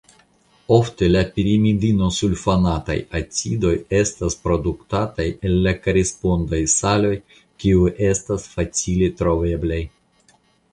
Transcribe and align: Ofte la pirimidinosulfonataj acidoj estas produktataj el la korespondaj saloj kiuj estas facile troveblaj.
Ofte 0.75 1.09
la 1.09 1.19
pirimidinosulfonataj 1.33 2.95
acidoj 3.19 3.73
estas 3.99 4.39
produktataj 4.47 5.29
el 5.51 5.59
la 5.69 5.75
korespondaj 5.85 6.65
saloj 6.79 7.15
kiuj 7.37 7.95
estas 8.11 8.51
facile 8.57 9.15
troveblaj. 9.23 9.81